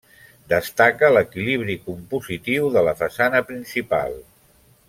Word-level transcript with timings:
Destaca 0.53 1.11
l'equilibri 1.15 1.75
compositiu 1.91 2.73
de 2.79 2.87
la 2.91 2.97
façana 3.05 3.47
principal. 3.53 4.21